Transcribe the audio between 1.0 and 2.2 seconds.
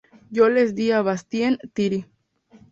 Bastien-Thiry.